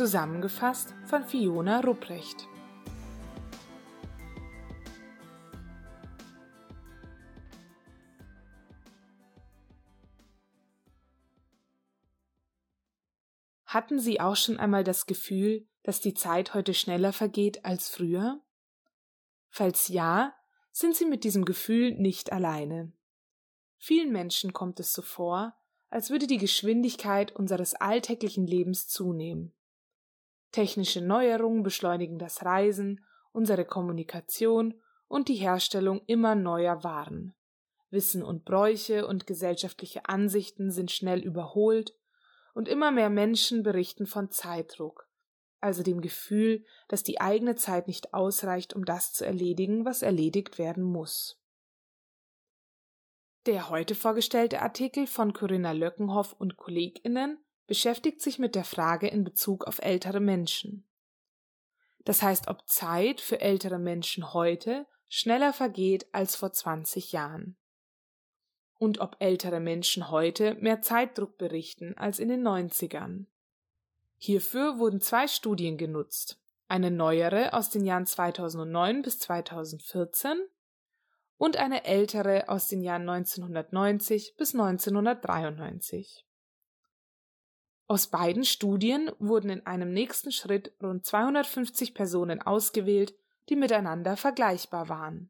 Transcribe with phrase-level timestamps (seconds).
[0.00, 2.48] Zusammengefasst von Fiona Rupprecht.
[13.66, 18.40] Hatten Sie auch schon einmal das Gefühl, dass die Zeit heute schneller vergeht als früher?
[19.50, 20.34] Falls ja,
[20.72, 22.90] sind Sie mit diesem Gefühl nicht alleine.
[23.76, 25.54] Vielen Menschen kommt es so vor,
[25.90, 29.52] als würde die Geschwindigkeit unseres alltäglichen Lebens zunehmen.
[30.52, 37.34] Technische Neuerungen beschleunigen das Reisen, unsere Kommunikation und die Herstellung immer neuer Waren.
[37.90, 41.94] Wissen und Bräuche und gesellschaftliche Ansichten sind schnell überholt,
[42.54, 45.08] und immer mehr Menschen berichten von Zeitdruck,
[45.60, 50.58] also dem Gefühl, dass die eigene Zeit nicht ausreicht, um das zu erledigen, was erledigt
[50.58, 51.40] werden muss.
[53.46, 57.38] Der heute vorgestellte Artikel von Corinna Löckenhoff und KollegInnen
[57.70, 60.88] beschäftigt sich mit der Frage in Bezug auf ältere Menschen.
[62.04, 67.56] Das heißt, ob Zeit für ältere Menschen heute schneller vergeht als vor 20 Jahren.
[68.80, 73.26] Und ob ältere Menschen heute mehr Zeitdruck berichten als in den 90ern.
[74.16, 76.40] Hierfür wurden zwei Studien genutzt.
[76.66, 80.36] Eine neuere aus den Jahren 2009 bis 2014
[81.36, 86.26] und eine ältere aus den Jahren 1990 bis 1993.
[87.90, 93.16] Aus beiden Studien wurden in einem nächsten Schritt rund 250 Personen ausgewählt,
[93.48, 95.28] die miteinander vergleichbar waren.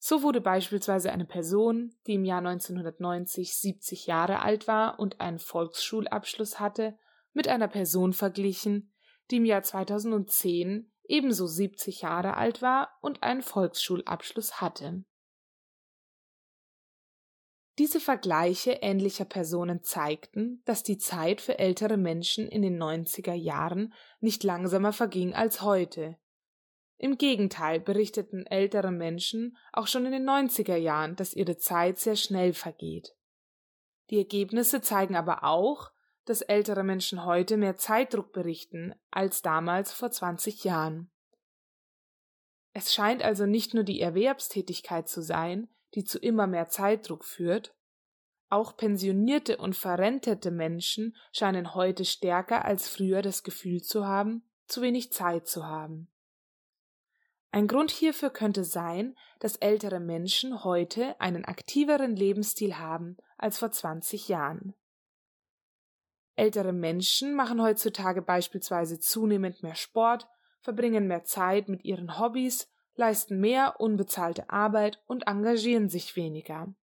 [0.00, 5.38] So wurde beispielsweise eine Person, die im Jahr 1990 70 Jahre alt war und einen
[5.38, 6.98] Volksschulabschluss hatte,
[7.32, 8.92] mit einer Person verglichen,
[9.30, 15.04] die im Jahr 2010 ebenso 70 Jahre alt war und einen Volksschulabschluss hatte.
[17.82, 23.92] Diese Vergleiche ähnlicher Personen zeigten, dass die Zeit für ältere Menschen in den 90er Jahren
[24.20, 26.16] nicht langsamer verging als heute.
[26.96, 32.14] Im Gegenteil berichteten ältere Menschen auch schon in den 90er Jahren, dass ihre Zeit sehr
[32.14, 33.16] schnell vergeht.
[34.10, 35.90] Die Ergebnisse zeigen aber auch,
[36.24, 41.10] dass ältere Menschen heute mehr Zeitdruck berichten als damals vor 20 Jahren.
[42.74, 47.74] Es scheint also nicht nur die Erwerbstätigkeit zu sein, die zu immer mehr Zeitdruck führt,
[48.52, 54.82] auch pensionierte und verrentete Menschen scheinen heute stärker als früher das Gefühl zu haben, zu
[54.82, 56.12] wenig Zeit zu haben.
[57.50, 63.70] Ein Grund hierfür könnte sein, dass ältere Menschen heute einen aktiveren Lebensstil haben als vor
[63.70, 64.74] 20 Jahren.
[66.34, 70.28] Ältere Menschen machen heutzutage beispielsweise zunehmend mehr Sport,
[70.60, 76.74] verbringen mehr Zeit mit ihren Hobbys leisten mehr unbezahlte Arbeit und engagieren sich weniger.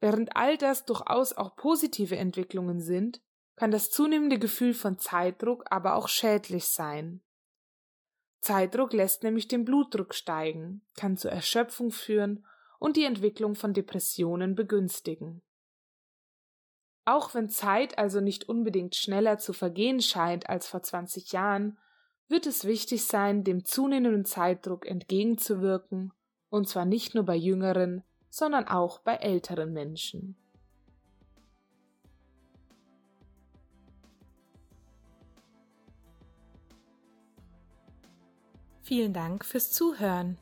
[0.00, 3.22] Während all das durchaus auch positive Entwicklungen sind,
[3.56, 7.22] kann das zunehmende Gefühl von Zeitdruck aber auch schädlich sein.
[8.40, 12.44] Zeitdruck lässt nämlich den Blutdruck steigen, kann zur Erschöpfung führen
[12.78, 15.42] und die Entwicklung von Depressionen begünstigen.
[17.06, 21.78] Auch wenn Zeit also nicht unbedingt schneller zu vergehen scheint als vor 20 Jahren,
[22.28, 26.12] wird es wichtig sein, dem zunehmenden Zeitdruck entgegenzuwirken,
[26.50, 30.36] und zwar nicht nur bei jüngeren, sondern auch bei älteren Menschen.
[38.82, 40.36] Vielen Dank fürs Zuhören.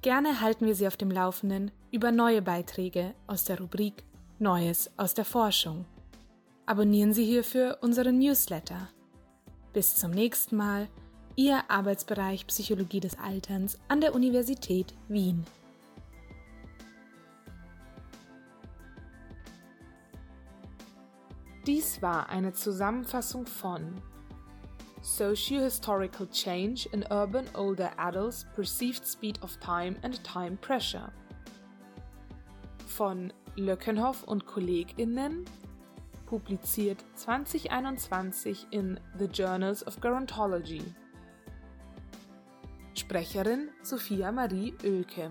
[0.00, 4.02] Gerne halten wir Sie auf dem Laufenden über neue Beiträge aus der Rubrik
[4.38, 5.84] Neues aus der Forschung.
[6.64, 8.88] Abonnieren Sie hierfür unseren Newsletter.
[9.72, 10.88] Bis zum nächsten Mal,
[11.36, 15.46] Ihr Arbeitsbereich Psychologie des Alterns an der Universität Wien.
[21.68, 24.02] Dies war eine Zusammenfassung von
[25.02, 31.12] Socio-Historical Change in Urban Older Adults Perceived Speed of Time and Time Pressure
[32.88, 35.44] von Löckenhoff und KollegInnen
[36.30, 40.80] publiziert 2021 in The Journals of Gerontology.
[42.94, 45.28] Sprecherin Sophia Marie Oelke